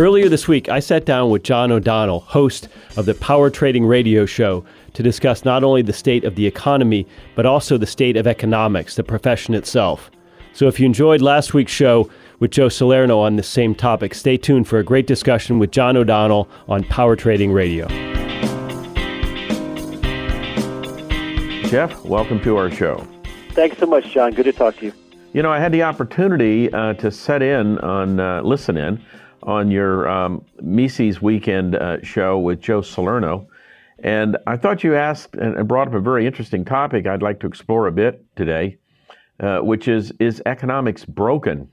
[0.00, 4.24] Earlier this week, I sat down with John O'Donnell, host of the Power Trading Radio
[4.24, 4.64] Show,
[4.94, 8.96] to discuss not only the state of the economy, but also the state of economics,
[8.96, 10.10] the profession itself.
[10.54, 14.38] So if you enjoyed last week's show with Joe Salerno on this same topic, stay
[14.38, 17.86] tuned for a great discussion with John O'Donnell on Power Trading Radio.
[21.68, 23.06] Jeff, welcome to our show.
[23.50, 24.32] Thanks so much, John.
[24.32, 24.94] Good to talk to you.
[25.34, 29.04] You know, I had the opportunity uh, to set in on, uh, listen in
[29.42, 33.48] on your um, Mises Weekend uh, show with Joe Salerno.
[34.02, 37.46] And I thought you asked and brought up a very interesting topic I'd like to
[37.46, 38.78] explore a bit today,
[39.40, 41.68] uh, which is Is economics broken?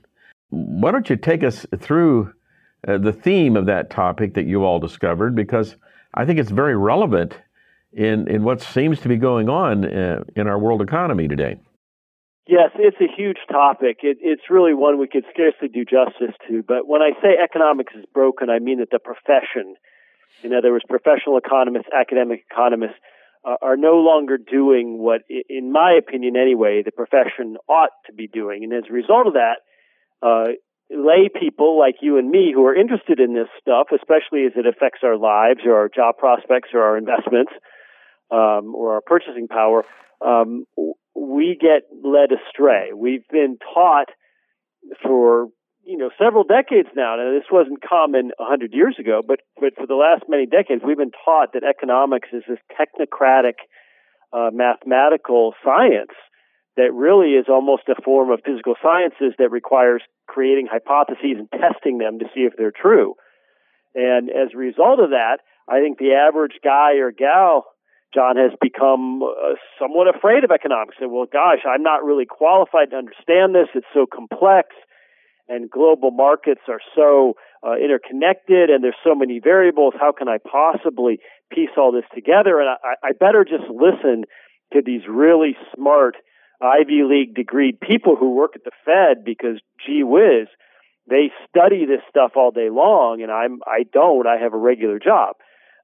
[0.50, 2.32] Why don't you take us through
[2.86, 5.34] uh, the theme of that topic that you all discovered?
[5.34, 5.76] Because
[6.14, 7.38] I think it's very relevant
[7.92, 11.58] in, in what seems to be going on uh, in our world economy today.
[12.48, 13.98] Yes, it's a huge topic.
[14.02, 16.64] It, it's really one we could scarcely do justice to.
[16.66, 19.76] But when I say economics is broken, I mean that the profession,
[20.42, 22.96] in other words, professional economists, academic economists,
[23.44, 28.26] uh, are no longer doing what, in my opinion anyway, the profession ought to be
[28.26, 28.64] doing.
[28.64, 29.60] And as a result of that,
[30.22, 30.56] uh,
[30.90, 34.66] lay people like you and me who are interested in this stuff, especially as it
[34.66, 37.52] affects our lives or our job prospects or our investments
[38.30, 39.84] um, or our purchasing power,
[40.24, 40.64] um,
[41.18, 42.90] we get led astray.
[42.94, 44.08] We've been taught
[45.02, 45.48] for
[45.84, 47.16] you know several decades now.
[47.16, 50.82] Now this wasn't common a hundred years ago, but but for the last many decades,
[50.84, 53.58] we've been taught that economics is this technocratic
[54.32, 56.12] uh, mathematical science
[56.76, 61.98] that really is almost a form of physical sciences that requires creating hypotheses and testing
[61.98, 63.14] them to see if they're true.
[63.94, 65.38] And as a result of that,
[65.68, 67.66] I think the average guy or gal
[68.18, 70.96] John has become uh, somewhat afraid of economics.
[71.00, 73.68] And well, gosh, I'm not really qualified to understand this.
[73.76, 74.74] It's so complex,
[75.48, 79.94] and global markets are so uh, interconnected, and there's so many variables.
[79.94, 81.20] How can I possibly
[81.52, 82.58] piece all this together?
[82.58, 84.24] And I, I better just listen
[84.72, 86.16] to these really smart
[86.60, 90.48] Ivy League degreed people who work at the Fed because, gee whiz,
[91.08, 94.26] they study this stuff all day long, and I'm I don't.
[94.26, 95.36] I have a regular job.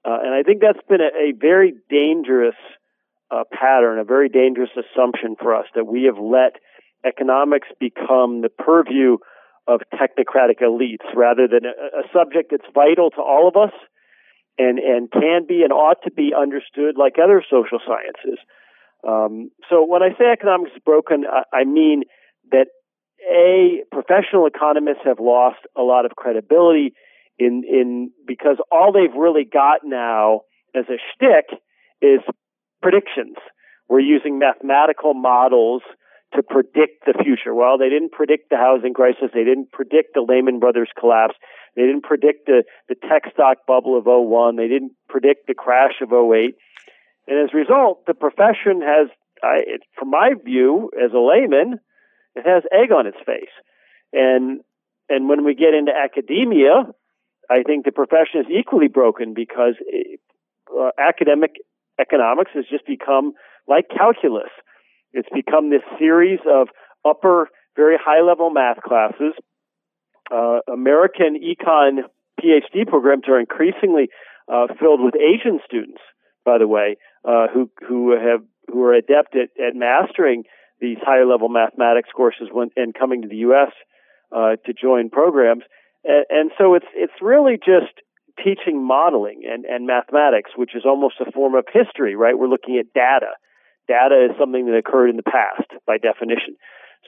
[0.05, 2.57] Uh, and I think that's been a, a very dangerous
[3.31, 6.61] uh, pattern, a very dangerous assumption for us that we have let
[7.05, 9.19] economics become the purview
[9.67, 13.73] of technocratic elites rather than a, a subject that's vital to all of us
[14.59, 18.39] and, and can be and ought to be understood like other social sciences.
[19.07, 22.05] Um, so when I say economics is broken, I, I mean
[22.53, 22.67] that
[23.31, 26.93] a professional economists have lost a lot of credibility
[27.39, 30.43] in in because all they've really got now
[30.75, 31.59] as a shtick
[32.01, 32.21] is
[32.83, 33.37] predictions.
[33.89, 35.83] We're using mathematical models
[36.35, 37.55] to predict the future.
[37.55, 39.31] Well, they didn't predict the housing crisis.
[39.33, 41.35] They didn't predict the Lehman Brothers collapse.
[41.77, 44.57] They didn't predict the, the tech stock bubble of 01.
[44.57, 46.55] They didn't predict the crash of 08.
[47.27, 49.09] And as a result, the profession has,
[49.43, 51.79] I, it, from my view as a layman,
[52.35, 53.55] it has egg on its face.
[54.13, 54.61] And
[55.09, 56.89] and when we get into academia,
[57.51, 59.75] I think the profession is equally broken because
[60.71, 61.57] uh, academic
[62.01, 63.33] economics has just become
[63.69, 64.51] like calculus.
[65.13, 66.69] It's become this series of
[67.05, 69.35] upper, very high level math classes.
[70.31, 72.03] Uh, American econ
[72.41, 74.09] PhD programs are increasingly
[74.53, 76.01] uh, filled with Asian students,
[76.45, 80.45] by the way, uh, who who have who are adept at, at mastering
[80.81, 83.73] these higher level mathematics courses when, and coming to the U.S.
[84.35, 85.63] Uh, to join programs.
[86.05, 87.93] And, and so it's it's really just
[88.43, 92.39] teaching modeling and, and mathematics, which is almost a form of history, right?
[92.39, 93.39] We're looking at data.
[93.87, 96.57] Data is something that occurred in the past by definition.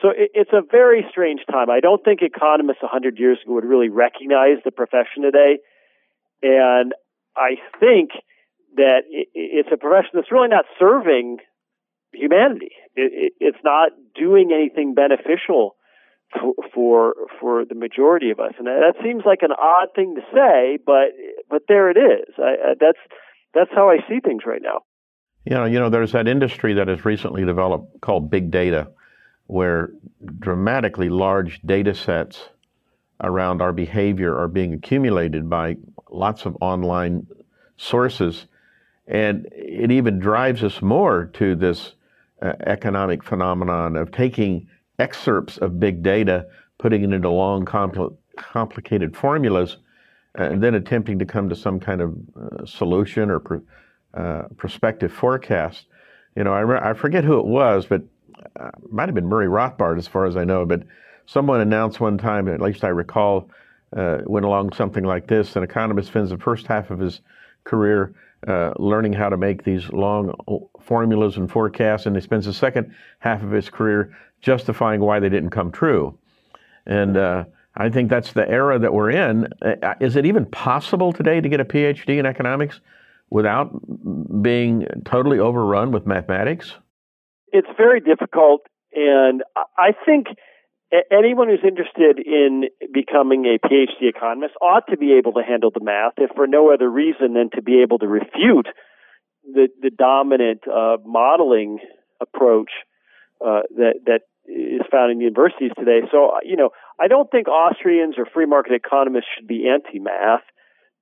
[0.03, 1.71] So it, it's a very strange time.
[1.71, 5.59] I don't think economists 100 years ago would really recognize the profession today.
[6.43, 6.93] And
[7.37, 8.11] I think
[8.77, 11.39] that it, it's a profession that's really not serving
[12.13, 12.73] humanity.
[12.95, 15.77] It, it's not doing anything beneficial
[16.75, 20.79] for, for the majority of us, and that seems like an odd thing to say,
[20.85, 21.13] but
[21.49, 22.35] but there it is.
[22.39, 22.99] I, that's
[23.55, 24.81] that's how I see things right now.
[25.45, 28.91] You know, you know, there's that industry that has recently developed called big data,
[29.47, 29.91] where
[30.41, 32.49] dramatically large data sets
[33.23, 35.77] around our behavior are being accumulated by
[36.11, 37.27] lots of online
[37.77, 38.47] sources,
[39.07, 41.93] and it even drives us more to this
[42.43, 46.47] uh, economic phenomenon of taking excerpts of big data,
[46.79, 49.77] putting it into long, compl- complicated formulas,
[50.39, 53.57] uh, and then attempting to come to some kind of uh, solution or pr-
[54.15, 55.87] uh, prospective forecast.
[56.35, 58.03] You know, I, I forget who it was, but
[58.61, 60.67] uh, might have been Murray Rothbard, as far as I know.
[60.67, 60.83] But
[61.27, 63.51] someone announced one time, at least I recall,
[63.97, 65.57] uh, went along something like this.
[65.57, 67.21] An economist spends the first half of his
[67.65, 68.15] career
[68.47, 70.33] uh, learning how to make these long
[70.81, 74.17] formulas and forecasts, and he spends the second half of his career
[74.47, 76.17] justifying why they didn't come true.
[76.87, 77.45] And uh,
[77.77, 79.49] I think that's the era that we're in.
[79.61, 82.81] Uh, is it even possible today to get a PhD in economics
[83.29, 83.69] without
[84.41, 86.77] being totally overrun with mathematics?
[87.49, 88.61] It's very difficult,
[88.95, 89.43] and
[89.77, 90.29] I think
[91.11, 95.83] anyone who's interested in becoming a PhD economist ought to be able to handle the
[95.83, 98.69] math, if for no other reason than to be able to refute
[99.43, 101.79] the the dominant uh, modeling
[102.21, 102.71] approach
[103.45, 106.01] uh, that that is found in universities today.
[106.11, 106.71] So you know,
[107.01, 110.45] I don't think Austrians or free market economists should be anti-math,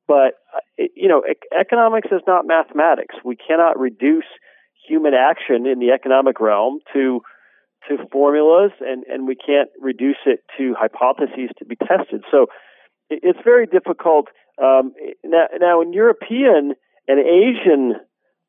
[0.07, 1.23] but uh, you know,
[1.59, 3.15] economics is not mathematics.
[3.25, 4.27] We cannot reduce
[4.87, 7.23] human action in the economic realm to
[7.89, 12.25] to formulas and, and we can't reduce it to hypotheses to be tested.
[12.31, 12.47] So
[13.11, 14.29] it's very difficult.
[14.63, 14.95] Um,
[15.25, 16.75] now, now, in European
[17.07, 17.95] and Asian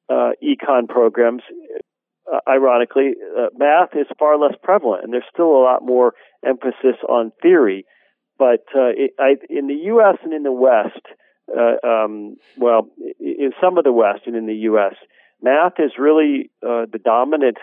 [0.09, 1.42] uh, econ programs,
[2.31, 6.13] uh, ironically, uh, math is far less prevalent, and there's still a lot more
[6.45, 7.86] emphasis on theory.
[8.38, 10.18] But uh, it, I, in the U.S.
[10.24, 11.06] and in the West,
[11.56, 12.89] uh, um, well,
[13.19, 14.95] in some of the West and in the U.S.,
[15.42, 17.57] math is really uh, the dominant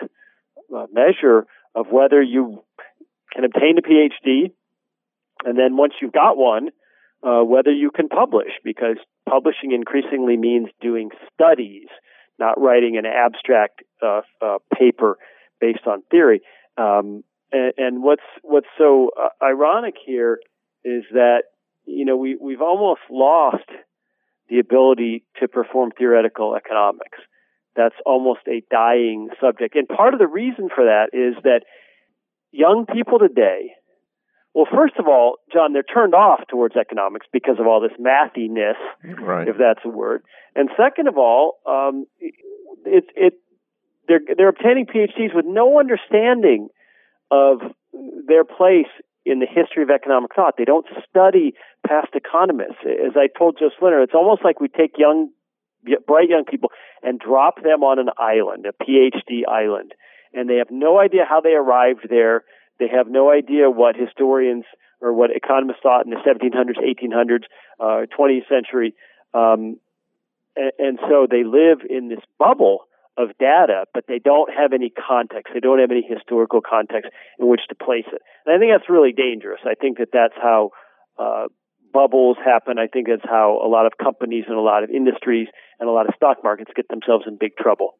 [0.91, 1.45] measure
[1.75, 2.63] of whether you
[3.33, 4.51] can obtain a PhD,
[5.43, 6.69] and then once you've got one,
[7.23, 11.87] uh, whether you can publish, because publishing increasingly means doing studies,
[12.39, 15.17] not writing an abstract uh, uh, paper
[15.59, 16.41] based on theory.
[16.77, 20.39] Um, and, and, what's what's so uh, ironic here
[20.83, 21.43] is that
[21.85, 23.69] you know we we've almost lost
[24.49, 27.19] the ability to perform theoretical economics
[27.75, 29.75] that's almost a dying subject.
[29.75, 31.61] And part of the reason for that is that
[32.51, 33.73] young people today,
[34.53, 38.77] well, first of all, John, they're turned off towards economics because of all this mathiness,
[39.19, 39.47] right.
[39.47, 40.23] if that's a word.
[40.55, 42.05] And second of all, um,
[42.85, 43.33] it, it,
[44.07, 46.69] they're, they're obtaining PhDs with no understanding
[47.31, 47.61] of
[48.27, 48.91] their place
[49.25, 50.55] in the history of economic thought.
[50.57, 51.53] They don't study
[51.87, 52.83] past economists.
[52.85, 55.29] As I told Joe Salerno, it's almost like we take young
[56.07, 56.69] bright young people
[57.01, 59.93] and drop them on an island, a PhD island,
[60.33, 62.43] and they have no idea how they arrived there.
[62.79, 64.65] They have no idea what historians
[65.01, 67.43] or what economists thought in the 1700s, 1800s,
[67.79, 68.95] uh, 20th century,
[69.33, 69.77] um,
[70.55, 72.85] and, and so they live in this bubble
[73.17, 75.53] of data, but they don't have any context.
[75.53, 78.21] They don't have any historical context in which to place it.
[78.45, 79.61] And I think that's really dangerous.
[79.65, 80.71] I think that that's how
[81.19, 81.45] uh,
[81.93, 82.79] bubbles happen.
[82.79, 85.47] I think that's how a lot of companies and a lot of industries
[85.79, 87.95] and a lot of stock markets get themselves in big trouble.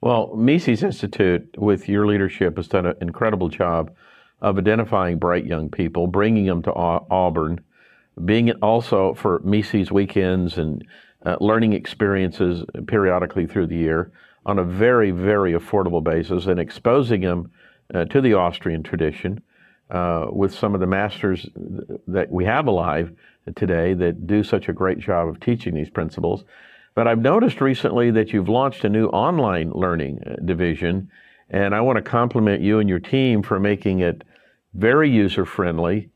[0.00, 3.90] Well, Mises Institute, with your leadership, has done an incredible job
[4.40, 7.60] of identifying bright young people, bringing them to Auburn,
[8.24, 10.86] being also for Mises weekends and
[11.26, 14.12] uh, learning experiences periodically through the year
[14.46, 17.50] on a very, very affordable basis and exposing them
[17.92, 19.42] uh, to the Austrian tradition
[19.90, 21.48] uh, with some of the masters
[22.06, 23.10] that we have alive
[23.56, 26.44] today that do such a great job of teaching these principles.
[26.98, 31.08] But I've noticed recently that you've launched a new online learning uh, division,
[31.48, 34.24] and I want to compliment you and your team for making it
[34.74, 36.10] very user friendly.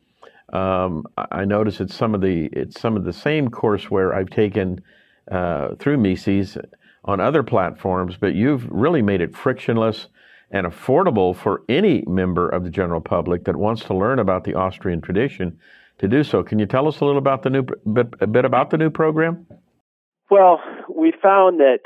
[0.52, 4.82] Um, I notice it's some of the it's some of the same courseware I've taken
[5.30, 6.58] uh, through Mises
[7.04, 10.08] on other platforms, but you've really made it frictionless
[10.50, 14.54] and affordable for any member of the general public that wants to learn about the
[14.54, 15.56] Austrian tradition
[15.98, 16.42] to do so.
[16.42, 18.90] Can you tell us a little about the new bit, a bit about the new
[18.90, 19.46] program?
[20.32, 21.80] Well, we found that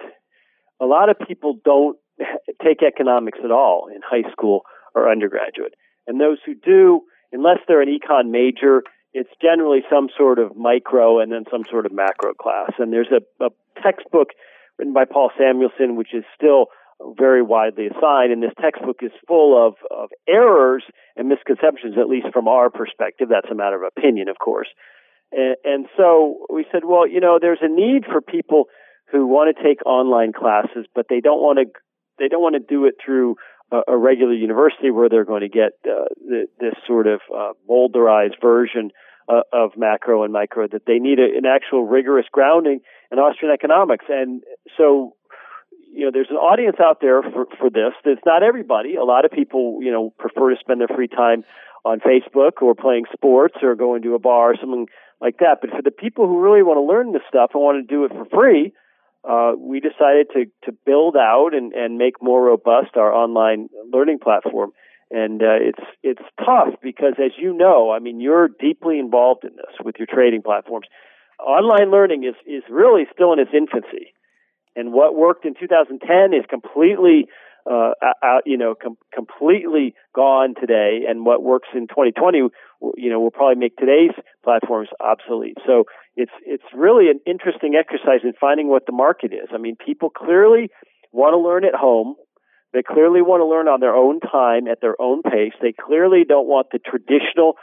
[0.80, 1.98] a lot of people don't
[2.62, 4.62] take economics at all in high school
[4.94, 5.74] or undergraduate.
[6.06, 7.00] And those who do,
[7.32, 11.86] unless they're an econ major, it's generally some sort of micro and then some sort
[11.86, 12.70] of macro class.
[12.78, 13.50] And there's a, a
[13.82, 14.28] textbook
[14.78, 16.66] written by Paul Samuelson, which is still
[17.18, 20.84] very widely assigned, and this textbook is full of, of errors
[21.16, 23.28] and misconceptions, at least from our perspective.
[23.28, 24.68] That's a matter of opinion, of course.
[25.32, 28.64] And, so we said, well, you know, there's a need for people
[29.10, 31.66] who want to take online classes, but they don't want to
[32.18, 33.36] they don't want to do it through
[33.70, 37.52] a, a regular university where they're going to get uh, the, this sort of uh,
[38.40, 38.90] version
[39.28, 40.66] uh, of macro and micro.
[40.66, 42.80] That they need a, an actual rigorous grounding
[43.12, 44.42] in Austrian economics, and
[44.76, 45.14] so
[45.92, 47.92] you know, there's an audience out there for, for this.
[48.04, 48.96] It's not everybody.
[48.96, 51.42] A lot of people, you know, prefer to spend their free time
[51.86, 54.86] on Facebook or playing sports or going to a bar or something
[55.20, 55.58] like that.
[55.60, 58.04] But for the people who really want to learn this stuff and want to do
[58.04, 58.72] it for free,
[59.28, 64.18] uh, we decided to, to build out and, and make more robust our online learning
[64.18, 64.70] platform.
[65.10, 69.50] and uh, it's it's tough because, as you know, I mean, you're deeply involved in
[69.56, 70.86] this with your trading platforms.
[71.38, 74.14] Online learning is is really still in its infancy,
[74.74, 77.28] and what worked in 2010 is completely
[77.70, 77.92] uh,
[78.22, 82.38] out, you know, com- completely gone today, and what works in 2020,
[82.96, 84.12] you know, will probably make today's
[84.44, 85.58] platforms obsolete.
[85.66, 85.84] So
[86.16, 89.48] it's it's really an interesting exercise in finding what the market is.
[89.52, 90.70] I mean, people clearly
[91.12, 92.14] want to learn at home.
[92.72, 95.54] They clearly want to learn on their own time at their own pace.
[95.60, 97.54] They clearly don't want the traditional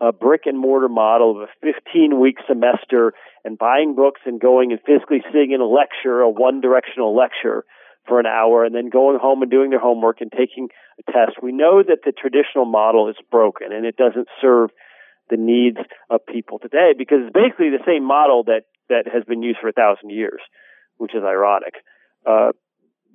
[0.00, 3.12] uh, brick and mortar model of a 15 week semester
[3.44, 7.64] and buying books and going and physically sitting in a lecture, a one directional lecture
[8.06, 11.42] for an hour and then going home and doing their homework and taking a test.
[11.42, 14.70] We know that the traditional model is broken and it doesn't serve
[15.30, 15.78] the needs
[16.10, 19.68] of people today because it's basically the same model that, that has been used for
[19.68, 20.40] a thousand years,
[20.96, 21.74] which is ironic.
[22.26, 22.50] Uh,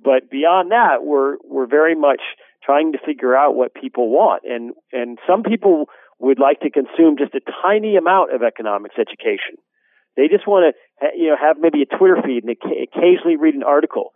[0.02, 2.20] but beyond that, we're we're very much
[2.62, 5.86] trying to figure out what people want, and and some people
[6.18, 9.56] would like to consume just a tiny amount of economics education.
[10.16, 13.62] They just want to you know have maybe a Twitter feed and occasionally read an
[13.62, 14.12] article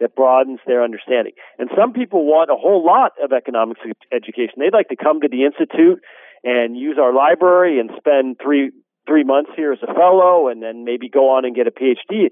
[0.00, 1.32] that broadens their understanding.
[1.58, 3.80] And some people want a whole lot of economics
[4.12, 4.58] education.
[4.58, 6.00] They'd like to come to the institute
[6.42, 8.72] and use our library and spend three
[9.06, 12.28] three months here as a fellow, and then maybe go on and get a PhD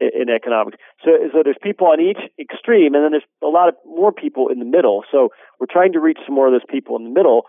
[0.00, 0.76] in, economics.
[1.04, 4.48] So, so there's people on each extreme, and then there's a lot of more people
[4.48, 5.04] in the middle.
[5.10, 7.44] So we're trying to reach some more of those people in the middle,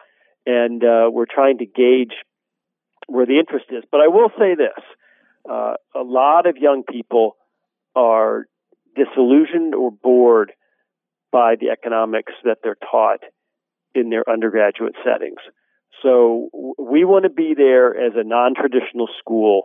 [0.46, 2.14] and uh, we're trying to gauge
[3.08, 3.84] where the interest is.
[3.92, 4.84] But I will say this:
[5.50, 7.36] uh, a lot of young people
[7.96, 8.48] are
[8.96, 10.52] disillusioned or bored
[11.32, 13.20] by the economics that they're taught
[13.96, 15.40] in their undergraduate settings.
[16.02, 19.64] So we want to be there as a non-traditional school,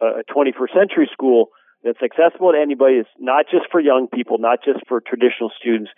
[0.00, 1.48] a 21st century school
[1.82, 2.96] that's accessible to anybody.
[2.96, 5.90] It's not just for young people, not just for traditional students,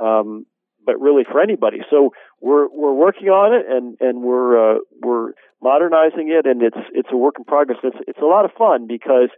[0.00, 0.46] um,
[0.84, 1.78] but really for anybody.
[1.90, 2.10] So
[2.40, 7.08] we're we're working on it and and we're uh, we're modernizing it, and it's it's
[7.12, 7.78] a work in progress.
[7.82, 9.30] It's it's a lot of fun because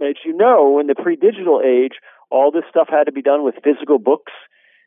[0.00, 1.94] as you know, in the pre-digital age,
[2.30, 4.32] all this stuff had to be done with physical books,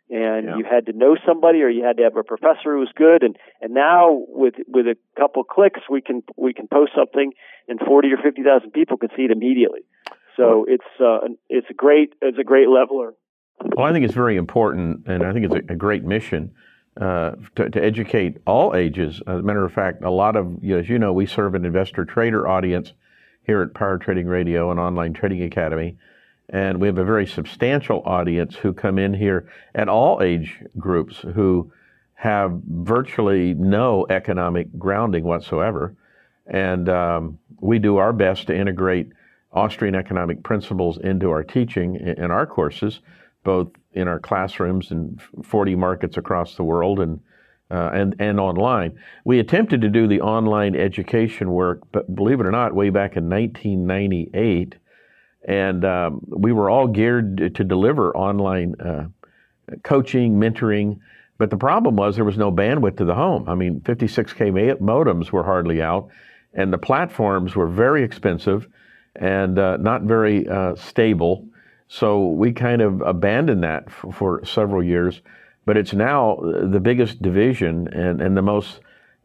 [0.10, 0.58] and yeah.
[0.58, 3.24] you had to know somebody, or you had to have a professor who was good.
[3.24, 7.32] And and now with with a couple clicks, we can we can post something,
[7.68, 9.82] and forty or fifty thousand people can see it immediately.
[10.36, 13.14] So it's uh, it's a great it's a great leveler.
[13.76, 16.54] Well, I think it's very important, and I think it's a, a great mission.
[17.00, 19.22] Uh, to, to, educate all ages.
[19.26, 21.56] As a matter of fact, a lot of, you know, as you know, we serve
[21.56, 22.92] an investor trader audience
[23.50, 25.98] here at Power Trading Radio and Online Trading Academy.
[26.50, 31.18] And we have a very substantial audience who come in here at all age groups
[31.18, 31.72] who
[32.14, 35.96] have virtually no economic grounding whatsoever.
[36.46, 39.08] And um, we do our best to integrate
[39.52, 43.00] Austrian economic principles into our teaching in our courses,
[43.44, 47.20] both in our classrooms in 40 markets across the world and
[47.72, 48.98] uh, and and online.
[49.24, 53.16] We attempted to do the online education work, but believe it or not, way back
[53.16, 54.76] in 1998,
[55.48, 59.08] and um, we were all geared to deliver online uh,
[59.84, 61.00] coaching, mentoring.
[61.38, 63.48] But the problem was there was no bandwidth to the home.
[63.48, 66.10] I mean, 56k modems were hardly out,
[66.54, 68.68] and the platforms were very expensive
[69.16, 71.48] and uh, not very uh, stable.
[71.88, 75.22] So we kind of abandoned that for, for several years
[75.70, 78.80] but it's now the biggest division and, and the most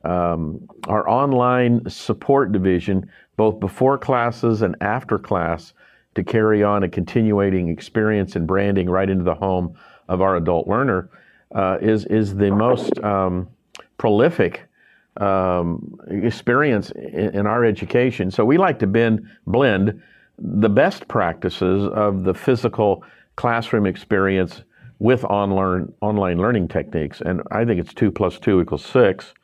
[0.05, 5.73] um, our online support division, both before classes and after class,
[6.15, 9.75] to carry on a continuing experience and branding right into the home
[10.09, 11.09] of our adult learner,
[11.55, 13.49] uh, is is the most um,
[13.97, 14.69] prolific
[15.17, 18.31] um, experience in, in, our education.
[18.31, 20.03] So we like to bend, blend
[20.39, 23.03] the best practices of the physical
[23.35, 24.63] classroom experience
[24.99, 27.21] with online online learning techniques.
[27.21, 29.35] And I think it's two plus two equals six.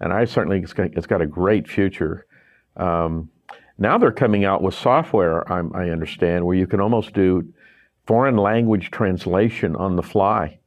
[0.00, 2.26] And I certainly it's got, it's got a great future.
[2.76, 3.30] Um,
[3.78, 7.52] now they're coming out with software, I, I, understand, where you can almost do
[8.06, 10.58] foreign language translation on the fly.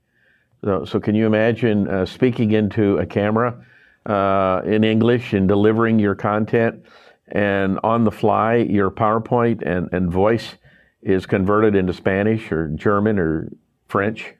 [0.63, 3.65] So, so can you imagine uh, speaking into a camera
[4.05, 6.85] uh, in English and delivering your content,
[7.27, 10.55] and on the fly, your PowerPoint and, and voice
[11.01, 13.49] is converted into Spanish or German or
[13.91, 14.33] French?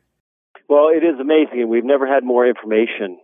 [0.68, 3.20] Well, it is amazing, and we've never had more information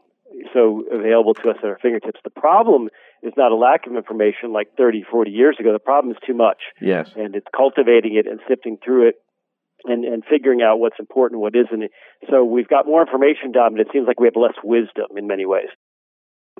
[0.54, 2.20] so available to us at our fingertips.
[2.24, 2.90] The problem
[3.24, 5.74] is not a lack of information like 30, 40 years ago.
[5.74, 6.58] The problem is too much.
[6.82, 7.10] Yes.
[7.16, 9.16] And it's cultivating it and sifting through it
[9.86, 11.92] and, and figuring out what's important, what isn't.
[12.30, 15.28] So we've got more information, Dom, but it seems like we have less wisdom in
[15.28, 15.70] many ways.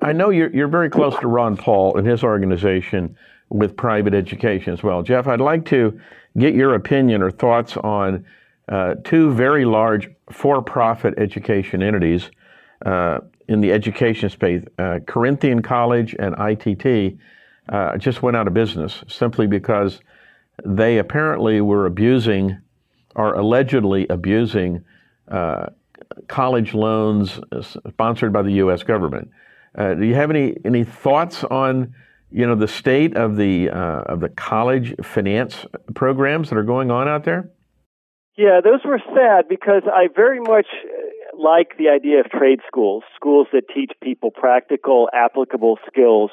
[0.00, 3.16] I know you're, you're very close to Ron Paul and his organization
[3.50, 5.02] with private education as well.
[5.02, 6.00] Jeff, I'd like to
[6.36, 8.24] get your opinion or thoughts on
[8.68, 12.30] uh, two very large for profit education entities
[12.84, 14.62] uh, in the education space.
[14.78, 17.18] Uh, Corinthian College and ITT
[17.68, 20.00] uh, just went out of business simply because
[20.64, 22.58] they apparently were abusing
[23.14, 24.84] or allegedly abusing
[25.28, 25.66] uh,
[26.26, 27.40] college loans
[27.88, 28.82] sponsored by the U.S.
[28.82, 29.30] government.
[29.76, 31.94] Do you have any any thoughts on
[32.30, 36.90] you know the state of the uh, of the college finance programs that are going
[36.90, 37.50] on out there?
[38.38, 43.02] Yeah, those were sad because I very much uh, like the idea of trade schools,
[43.16, 46.30] schools that teach people practical, applicable skills.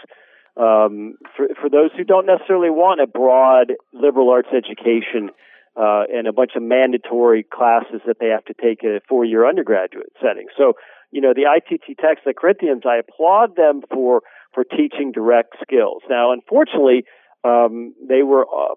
[0.56, 5.32] Um, for, for those who don't necessarily want a broad liberal arts education
[5.76, 9.50] uh, and a bunch of mandatory classes that they have to take in a four-year
[9.50, 10.46] undergraduate setting.
[10.56, 10.74] So,
[11.10, 14.22] you know, the ITT Techs, the Corinthians, I applaud them for
[14.54, 16.04] for teaching direct skills.
[16.08, 17.04] Now, unfortunately,
[17.44, 18.76] um, they were uh,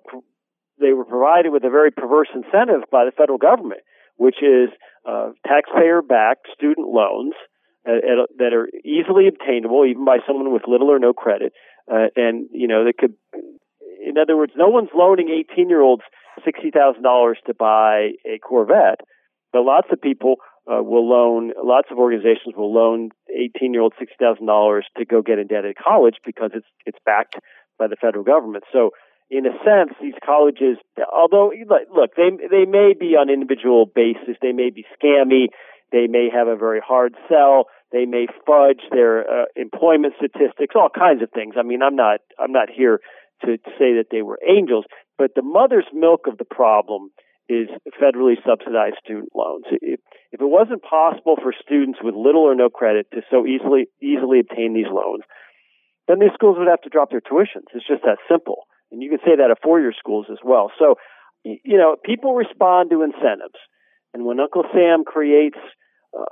[0.81, 3.81] they were provided with a very perverse incentive by the federal government,
[4.17, 4.71] which is
[5.09, 7.35] uh, taxpayer-backed student loans
[7.87, 11.53] uh, that are easily obtainable, even by someone with little or no credit,
[11.91, 13.15] uh, and you know that could.
[14.01, 16.03] In other words, no one's loaning 18-year-olds
[16.45, 19.01] sixty thousand dollars to buy a Corvette,
[19.53, 20.37] but lots of people
[20.71, 21.53] uh, will loan.
[21.63, 23.11] Lots of organizations will loan
[24.21, 27.37] thousand dollars to go get in debt at college because it's it's backed
[27.79, 28.65] by the federal government.
[28.73, 28.91] So
[29.31, 30.79] in a sense, these colleges,
[31.13, 31.53] although
[31.95, 35.49] look, they they may be on individual basis, they may be scammy,
[35.93, 40.89] they may have a very hard sell, they may fudge their uh, employment statistics, all
[40.89, 41.55] kinds of things.
[41.59, 43.01] I mean, I'm not I'm not here
[43.45, 44.85] to, say that they were angels,
[45.17, 47.11] but the mother's milk of the problem
[47.49, 47.69] is
[48.01, 49.65] federally subsidized student loans.
[49.71, 50.01] If,
[50.33, 54.41] if it wasn't possible for students with little or no credit to so easily easily
[54.41, 55.25] obtain these loans,
[56.09, 57.69] then these schools would have to drop their tuitions.
[57.75, 58.68] It's just that simple.
[58.91, 60.71] And you can say that of four-year schools as well.
[60.79, 60.97] So,
[61.45, 63.59] you know, people respond to incentives.
[64.15, 65.59] And when Uncle Sam creates
[66.19, 66.25] uh,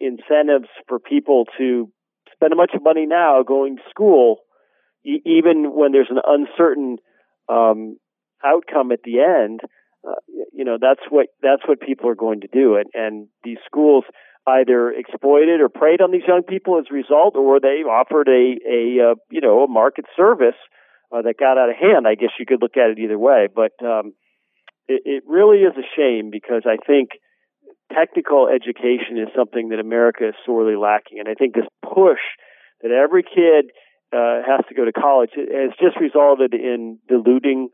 [0.00, 1.90] incentives for people to
[2.32, 4.38] spend a bunch of money now going to school,
[5.04, 6.98] e- even when there's an uncertain
[7.48, 7.98] um,
[8.44, 9.60] outcome at the end,
[10.06, 10.14] uh,
[10.52, 14.04] you know that's what that's what people are going to do, and and these schools
[14.46, 18.56] either exploited or preyed on these young people as a result, or they offered a
[18.66, 20.54] a uh, you know a market service
[21.12, 22.06] uh, that got out of hand.
[22.06, 24.12] I guess you could look at it either way, but um,
[24.86, 27.10] it, it really is a shame because I think
[27.92, 32.20] technical education is something that America is sorely lacking, and I think this push
[32.82, 33.72] that every kid
[34.12, 37.68] uh, has to go to college has just resulted in diluting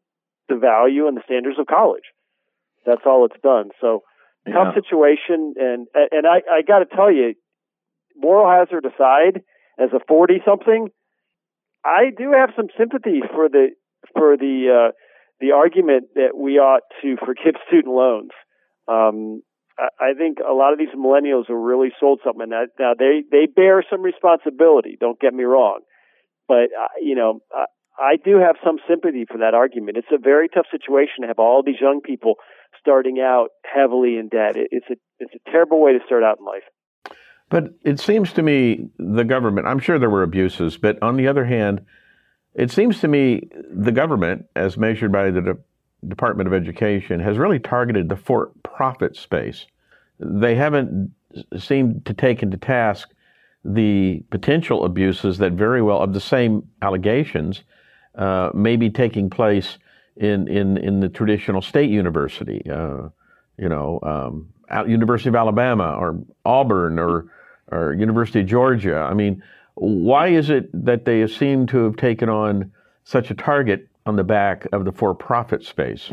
[0.48, 2.04] the value and the standards of college.
[2.86, 3.70] That's all it's done.
[3.80, 4.02] So
[4.46, 4.54] yeah.
[4.54, 7.34] tough situation, and and I I got to tell you,
[8.16, 9.42] moral hazard aside,
[9.78, 10.88] as a forty something,
[11.84, 13.68] I do have some sympathy for the
[14.16, 14.92] for the uh,
[15.40, 18.30] the argument that we ought to forgive student loans.
[18.88, 19.42] Um,
[19.78, 22.48] I, I think a lot of these millennials are really sold something.
[22.48, 24.96] Now, now they they bear some responsibility.
[24.98, 25.80] Don't get me wrong,
[26.48, 27.40] but uh, you know
[27.98, 29.96] I do have some sympathy for that argument.
[29.96, 32.36] It's a very tough situation to have all these young people
[32.80, 34.56] starting out heavily in debt.
[34.56, 36.64] It's a it's a terrible way to start out in life.
[37.54, 39.68] But it seems to me the government.
[39.68, 41.86] I'm sure there were abuses, but on the other hand,
[42.52, 47.38] it seems to me the government, as measured by the De- Department of Education, has
[47.38, 49.66] really targeted the for-profit space.
[50.18, 51.12] They haven't
[51.56, 53.10] seemed to take into task
[53.64, 57.62] the potential abuses that very well of the same allegations
[58.16, 59.78] uh, may be taking place
[60.16, 63.10] in, in, in the traditional state university, uh,
[63.56, 64.48] you know, um,
[64.88, 67.30] University of Alabama or Auburn or,
[67.70, 68.96] or University of Georgia.
[68.96, 69.42] I mean,
[69.74, 72.72] why is it that they seem to have taken on
[73.04, 76.12] such a target on the back of the for-profit space?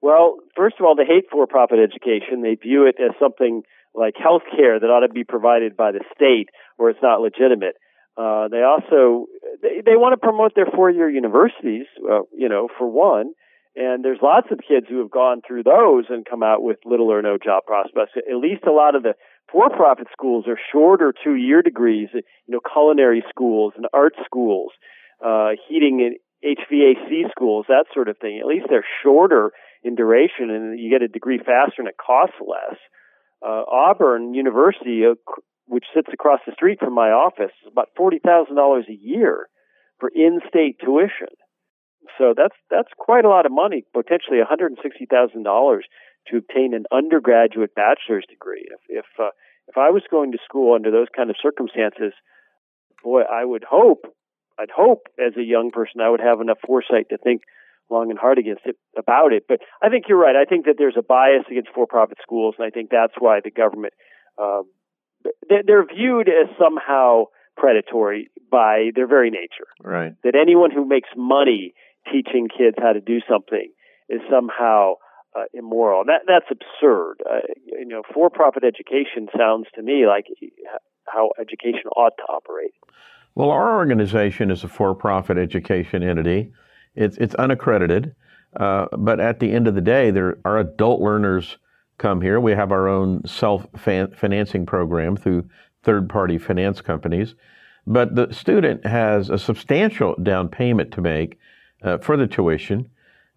[0.00, 2.42] Well, first of all, they hate for-profit education.
[2.42, 3.62] They view it as something
[3.94, 7.76] like health care that ought to be provided by the state or it's not legitimate.
[8.16, 9.26] Uh, they also
[9.62, 13.32] they, they want to promote their four-year universities, uh, you know, for one.
[13.74, 17.10] And there's lots of kids who have gone through those and come out with little
[17.10, 18.12] or no job prospects.
[18.16, 19.14] At least a lot of the
[19.52, 22.08] for-profit schools are shorter two-year degrees.
[22.14, 24.72] You know, culinary schools and art schools,
[25.24, 26.16] uh, heating and
[26.58, 28.40] HVAC schools, that sort of thing.
[28.40, 29.52] At least they're shorter
[29.84, 32.78] in duration, and you get a degree faster, and it costs less.
[33.44, 35.14] Uh, Auburn University, uh,
[35.66, 39.48] which sits across the street from my office, is about forty thousand dollars a year
[39.98, 41.34] for in-state tuition.
[42.18, 45.86] So that's that's quite a lot of money, potentially one hundred and sixty thousand dollars
[46.28, 48.66] to obtain an undergraduate bachelor's degree.
[48.70, 49.30] If if uh,
[49.68, 52.12] if I was going to school under those kind of circumstances,
[53.02, 54.06] boy, I would hope,
[54.58, 57.42] I'd hope as a young person I would have enough foresight to think
[57.90, 59.44] long and hard against it about it.
[59.48, 60.36] But I think you're right.
[60.36, 63.50] I think that there's a bias against for-profit schools, and I think that's why the
[63.50, 63.92] government
[64.40, 64.62] uh,
[65.48, 69.68] they're viewed as somehow predatory by their very nature.
[69.80, 70.12] Right.
[70.24, 71.74] That anyone who makes money
[72.10, 73.70] teaching kids how to do something
[74.08, 74.94] is somehow
[75.34, 76.04] uh, immoral.
[76.04, 77.22] That that's absurd.
[77.28, 80.26] Uh, you know, for-profit education sounds to me like
[81.06, 82.72] how education ought to operate.
[83.34, 86.52] Well, our organization is a for-profit education entity.
[86.94, 88.14] It's it's unaccredited,
[88.56, 91.56] uh, but at the end of the day, there our adult learners
[91.98, 92.40] come here.
[92.40, 95.48] We have our own self-financing program through
[95.84, 97.34] third-party finance companies,
[97.86, 101.38] but the student has a substantial down payment to make
[101.82, 102.90] uh, for the tuition.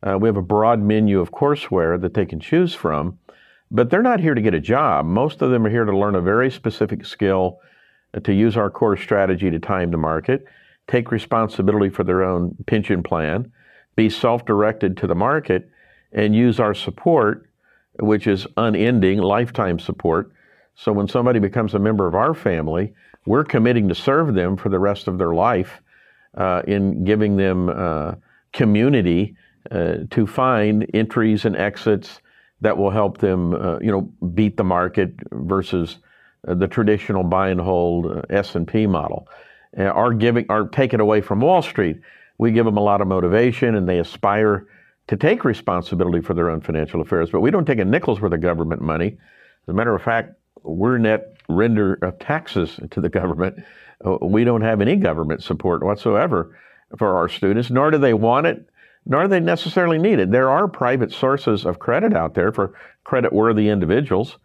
[0.05, 3.17] Uh, we have a broad menu of courseware that they can choose from,
[3.71, 5.05] but they're not here to get a job.
[5.05, 7.59] Most of them are here to learn a very specific skill,
[8.13, 10.45] uh, to use our core strategy to time the market,
[10.87, 13.51] take responsibility for their own pension plan,
[13.95, 15.69] be self directed to the market,
[16.11, 17.49] and use our support,
[17.99, 20.31] which is unending lifetime support.
[20.75, 22.93] So when somebody becomes a member of our family,
[23.25, 25.81] we're committing to serve them for the rest of their life
[26.35, 28.15] uh, in giving them uh,
[28.53, 29.35] community
[29.71, 32.21] uh, to find entries and exits
[32.61, 34.01] that will help them, uh, you know,
[34.33, 35.97] beat the market versus
[36.47, 39.27] uh, the traditional buy and hold uh, S and P model.
[39.77, 41.99] our giving, our take it away from Wall Street,
[42.37, 44.67] we give them a lot of motivation, and they aspire
[45.07, 47.29] to take responsibility for their own financial affairs.
[47.31, 49.17] But we don't take a nickel's worth of government money.
[49.63, 53.63] As a matter of fact, we're net render of taxes to the government.
[54.21, 56.57] We don't have any government support whatsoever
[56.97, 58.67] for our students, nor do they want it
[59.05, 60.31] nor they necessarily need it.
[60.31, 64.37] There are private sources of credit out there for credit worthy individuals,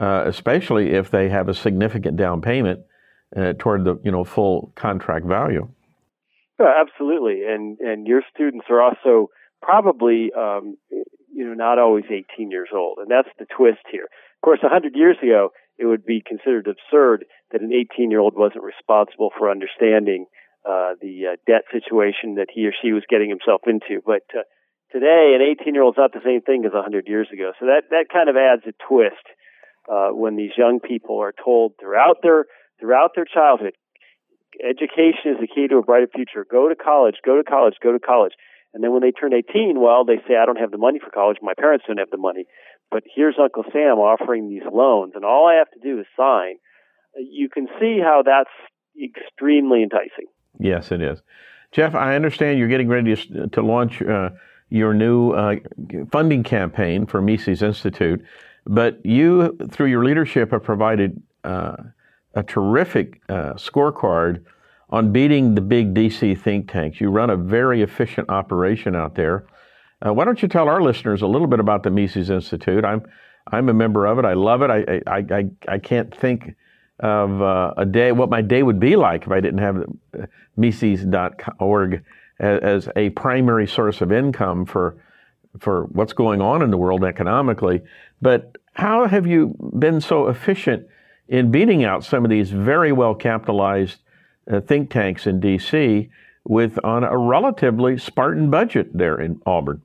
[0.00, 2.80] uh, especially if they have a significant down payment
[3.36, 5.68] uh, toward the you know full contract value.
[6.58, 12.50] Yeah, absolutely, and and your students are also probably um, you know not always 18
[12.50, 14.04] years old, and that's the twist here.
[14.04, 18.34] Of course, 100 years ago, it would be considered absurd that an 18 year old
[18.36, 20.26] wasn't responsible for understanding
[20.64, 24.00] uh, the uh, debt situation that he or she was getting himself into.
[24.04, 24.42] But uh,
[24.92, 27.52] today, an 18 year old is not the same thing as 100 years ago.
[27.60, 29.24] So that that kind of adds a twist
[29.90, 32.46] uh, when these young people are told throughout their
[32.80, 33.74] throughout their childhood,
[34.62, 36.46] education is the key to a brighter future.
[36.48, 38.32] Go to college, go to college, go to college.
[38.72, 41.10] And then when they turn 18, well, they say, I don't have the money for
[41.10, 41.38] college.
[41.40, 42.44] My parents don't have the money.
[42.90, 46.56] But here's Uncle Sam offering these loans, and all I have to do is sign.
[47.16, 48.50] You can see how that's
[48.98, 50.26] extremely enticing.
[50.58, 51.20] Yes, it is.
[51.72, 54.30] Jeff, I understand you're getting ready to, to launch uh,
[54.70, 55.56] your new uh,
[56.10, 58.24] funding campaign for Mises Institute,
[58.66, 61.76] but you, through your leadership, have provided uh,
[62.34, 64.44] a terrific uh, scorecard
[64.90, 67.00] on beating the big DC think tanks.
[67.00, 69.46] You run a very efficient operation out there.
[70.04, 72.84] Uh, why don't you tell our listeners a little bit about the Mises Institute?
[72.84, 73.02] I'm
[73.50, 74.24] I'm a member of it.
[74.24, 74.70] I love it.
[74.70, 76.54] I I I, I can't think
[77.00, 79.84] of uh, a day, what my day would be like if I didn't have
[80.56, 82.04] Mises.org
[82.38, 84.96] as, as a primary source of income for
[85.60, 87.80] for what's going on in the world economically.
[88.20, 90.88] But how have you been so efficient
[91.28, 94.00] in beating out some of these very well capitalized
[94.50, 96.10] uh, think tanks in D.C.
[96.44, 99.82] with on a relatively Spartan budget there in Auburn?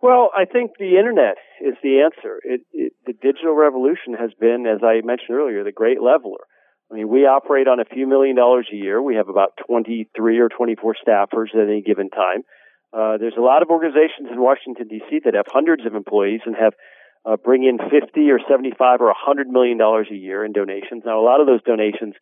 [0.00, 2.38] Well, I think the internet is the answer.
[2.44, 6.44] It, it, the digital revolution has been, as I mentioned earlier, the great leveler.
[6.90, 9.00] I mean, we operate on a few million dollars a year.
[9.00, 12.42] We have about 23 or 24 staffers at any given time.
[12.92, 15.20] Uh, there's a lot of organizations in Washington D.C.
[15.24, 16.74] that have hundreds of employees and have
[17.24, 21.02] uh, bring in 50 or 75 or 100 million dollars a year in donations.
[21.04, 22.14] Now, a lot of those donations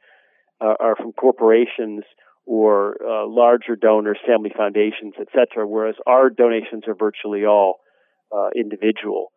[0.61, 2.05] uh, are from corporations
[2.47, 5.67] or uh, larger donors, family foundations, etc.
[5.67, 7.81] Whereas our donations are virtually all
[8.35, 9.33] uh, individual.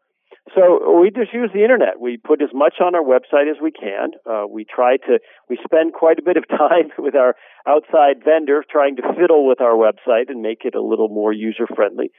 [0.53, 1.99] So we just use the internet.
[1.99, 4.12] We put as much on our website as we can.
[4.29, 5.19] Uh, we try to.
[5.49, 7.36] We spend quite a bit of time with our
[7.67, 11.65] outside vendor trying to fiddle with our website and make it a little more user
[11.75, 12.12] friendly.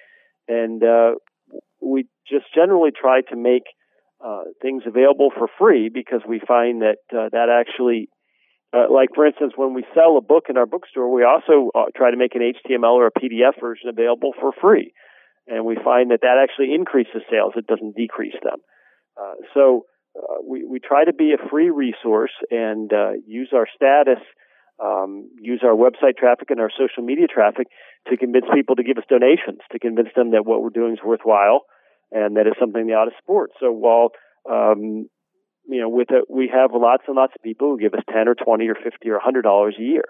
[0.49, 1.13] And uh,
[1.81, 3.63] we just generally try to make
[4.25, 8.09] uh, things available for free because we find that uh, that actually
[8.73, 11.85] uh, like, for instance, when we sell a book in our bookstore, we also uh,
[11.97, 14.93] try to make an HTML or a PDF version available for free.
[15.47, 18.59] And we find that that actually increases sales, it doesn't decrease them.
[19.21, 23.67] Uh, so uh, we, we try to be a free resource and uh, use our
[23.75, 24.23] status,
[24.83, 27.69] um, use our website traffic and our social media traffic
[28.09, 30.99] to convince people to give us donations, to convince them that what we're doing is
[31.05, 31.63] worthwhile
[32.13, 33.51] and that it's something they ought to support.
[33.61, 34.11] So while
[34.51, 35.09] um,
[35.69, 38.29] you know, with it, we have lots and lots of people who give us ten
[38.29, 40.05] or twenty or fifty or hundred dollars a year,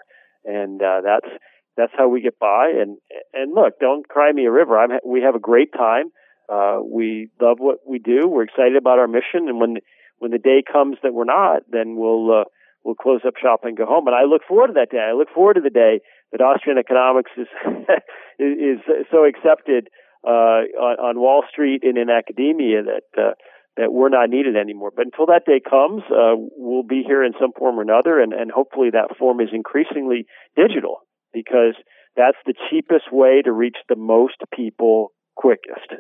[0.45, 1.33] and uh, that's
[1.77, 2.73] that's how we get by.
[2.81, 2.99] And
[3.33, 4.79] and look, don't cry me a river.
[4.79, 6.11] I'm we have a great time.
[6.49, 8.29] Uh, we love what we do.
[8.29, 9.77] We're excited about our mission, and when
[10.19, 12.45] when the day comes that we're not, then we'll uh,
[12.85, 14.07] we'll close up shop and go home.
[14.07, 15.03] And I look forward to that day.
[15.03, 16.01] I look forward to the day
[16.33, 17.49] that Austrian economics is
[18.39, 18.79] is,
[19.11, 19.89] so accepted
[20.27, 23.35] uh, on, on Wall Street and in academia that uh,
[23.77, 24.93] that we're not needed anymore.
[24.95, 28.33] But until that day comes, uh, we'll be here in some form or another, and,
[28.33, 31.06] and hopefully that form is increasingly digital
[31.37, 31.75] because
[32.17, 35.93] that's the cheapest way to reach the most people quickest.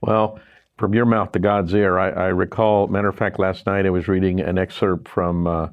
[0.00, 0.38] Well,
[0.78, 3.90] from your mouth to God's ear, I, I recall, matter of fact, last night I
[3.90, 5.68] was reading an excerpt from uh,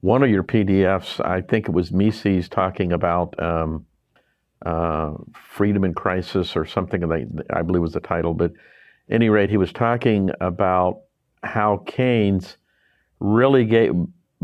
[0.00, 1.24] one of your PDFs.
[1.26, 3.84] I think it was Mises talking about um,
[4.64, 7.02] uh, freedom in crisis or something,
[7.50, 8.34] I believe was the title.
[8.34, 8.52] But
[9.10, 11.00] any rate, he was talking about
[11.42, 12.58] how Keynes
[13.18, 13.92] really gave,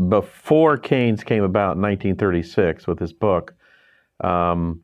[0.09, 3.53] before Keynes came about in 1936 with his book,
[4.21, 4.81] um,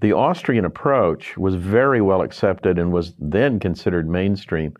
[0.00, 4.74] the Austrian approach was very well accepted and was then considered mainstream.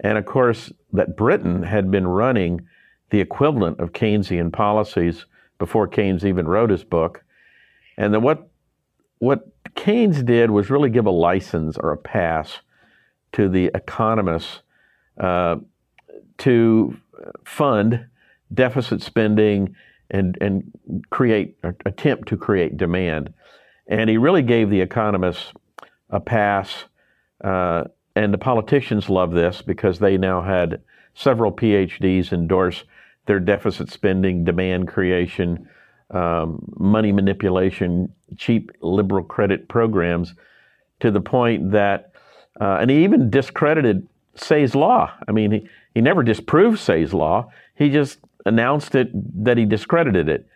[0.00, 2.66] And of course, that Britain had been running
[3.10, 5.26] the equivalent of Keynesian policies
[5.58, 7.24] before Keynes even wrote his book.
[7.96, 8.48] And then what,
[9.18, 12.60] what Keynes did was really give a license or a pass
[13.32, 14.62] to the economists
[15.18, 15.56] uh,
[16.38, 16.96] to
[17.44, 18.06] fund
[18.54, 19.74] deficit spending
[20.10, 20.72] and, and
[21.10, 23.32] create, attempt to create demand.
[23.86, 25.52] And he really gave the economists
[26.10, 26.84] a pass.
[27.42, 27.84] Uh,
[28.16, 30.80] and the politicians loved this because they now had
[31.14, 32.84] several PhDs endorse
[33.26, 35.68] their deficit spending, demand creation,
[36.10, 40.34] um, money manipulation, cheap liberal credit programs
[41.00, 42.12] to the point that,
[42.60, 45.12] uh, and he even discredited Say's law.
[45.26, 47.50] I mean, he, he never disproved Say's law.
[47.74, 49.10] He just announced it
[49.44, 50.46] that he discredited it.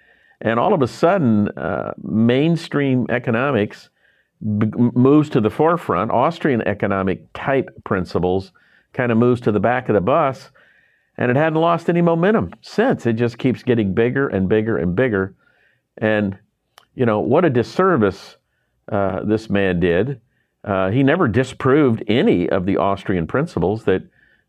[0.41, 3.91] And all of a sudden, uh, mainstream economics
[4.59, 6.11] b- moves to the forefront.
[6.11, 8.53] Austrian economic type principles
[8.93, 10.51] kind of moves to the back of the bus,
[11.17, 13.07] and it hadn't lost any momentum since.
[13.07, 15.35] It just keeps getting bigger and bigger and bigger.
[15.99, 16.39] And,
[16.95, 18.37] you know, what a disservice
[18.91, 20.21] uh, this man did.
[20.65, 24.03] Uh, he never disproved any of the Austrian principles that,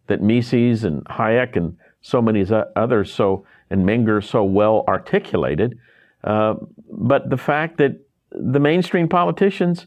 [0.08, 5.80] that Mises and Hayek and so many others so and Menger so well articulated.
[6.24, 6.56] Uh,
[6.92, 8.00] but the fact that
[8.32, 9.86] the mainstream politicians,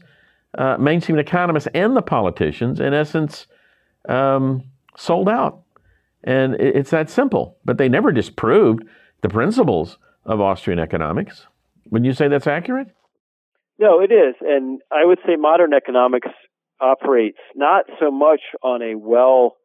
[0.57, 3.47] uh, mainstream economists, and the politicians, in essence,
[4.09, 4.63] um,
[4.97, 5.61] sold out.
[6.23, 7.57] And it's that simple.
[7.63, 8.83] But they never disproved
[9.21, 11.47] the principles of Austrian economics.
[11.91, 12.87] Would you say that's accurate?
[13.79, 14.35] No, it is.
[14.41, 16.29] And I would say modern economics
[16.81, 19.55] operates not so much on a well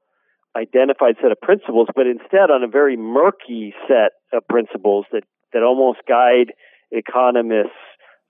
[0.57, 5.62] identified set of principles, but instead on a very murky set of principles that, that
[5.62, 6.53] almost guide
[6.91, 7.71] economists,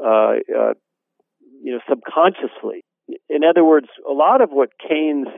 [0.00, 0.74] uh, uh,
[1.62, 2.85] you know, subconsciously.
[3.28, 5.28] In other words, a lot of what Keynes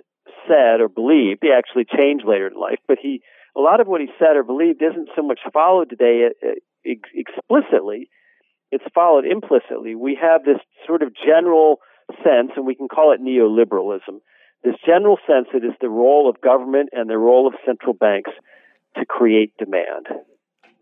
[0.47, 3.23] said or believed, he actually changed later in life, but he,
[3.57, 6.29] a lot of what he said or believed isn't so much followed today
[6.87, 8.09] ex- explicitly.
[8.71, 9.95] It's followed implicitly.
[9.95, 11.79] We have this sort of general
[12.23, 14.21] sense, and we can call it neoliberalism,
[14.65, 18.31] this general sense that it's the role of government and the role of central banks
[18.97, 20.09] to create demand.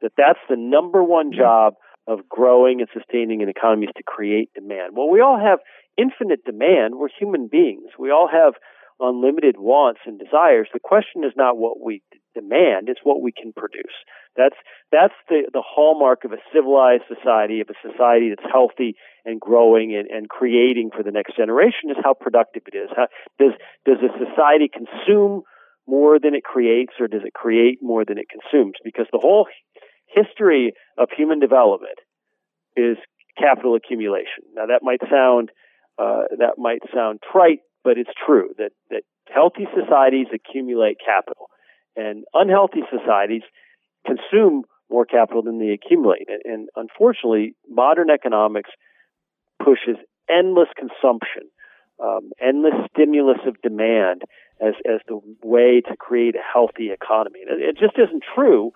[0.01, 1.75] That that's the number one job
[2.07, 4.97] of growing and sustaining an economy is to create demand.
[4.97, 5.59] Well, we all have
[5.97, 6.95] infinite demand.
[6.97, 7.91] We're human beings.
[7.99, 8.55] We all have
[9.01, 10.69] unlimited wants and desires.
[10.73, 12.03] The question is not what we
[12.35, 13.93] demand, it's what we can produce.
[14.37, 14.57] That's
[14.91, 19.95] that's the, the hallmark of a civilized society, of a society that's healthy and growing
[19.95, 22.89] and, and creating for the next generation is how productive it is.
[22.97, 23.53] How, does
[23.85, 25.43] does a society consume
[25.87, 28.75] more than it creates or does it create more than it consumes?
[28.85, 29.47] Because the whole
[30.07, 31.99] history of human development
[32.77, 32.97] is
[33.37, 34.45] capital accumulation.
[34.55, 35.51] Now that might sound
[35.99, 41.49] uh, that might sound trite, but it's true that that healthy societies accumulate capital,
[41.97, 43.43] and unhealthy societies
[44.07, 46.29] consume more capital than they accumulate.
[46.45, 48.71] And, unfortunately, modern economics
[49.63, 49.97] pushes
[50.29, 51.49] endless consumption,
[52.03, 54.23] um, endless stimulus of demand
[54.61, 57.41] as as the way to create a healthy economy.
[57.43, 58.73] It just isn't true.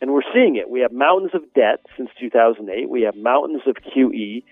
[0.00, 0.68] And we're seeing it.
[0.68, 2.90] We have mountains of debt since 2008.
[2.90, 4.42] We have mountains of QE,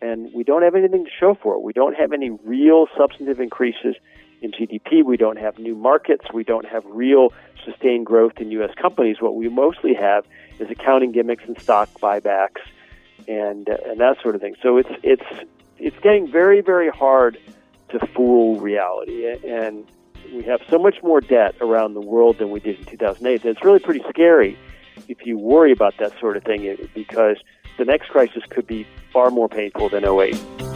[0.00, 1.62] and we don't have anything to show for it.
[1.62, 3.96] We don't have any real substantive increases
[4.42, 5.04] in GDP.
[5.04, 6.26] We don't have new markets.
[6.32, 7.32] We don't have real
[7.64, 8.74] sustained growth in U.S.
[8.80, 9.16] companies.
[9.20, 10.24] What we mostly have
[10.58, 12.60] is accounting gimmicks and stock buybacks
[13.28, 14.56] and uh, and that sort of thing.
[14.62, 15.46] So it's it's
[15.78, 17.38] it's getting very very hard
[17.90, 19.86] to fool reality, and
[20.32, 23.44] we have so much more debt around the world than we did in 2008.
[23.44, 24.58] And it's really pretty scary
[25.08, 27.36] if you worry about that sort of thing because
[27.78, 30.71] the next crisis could be far more painful than 08.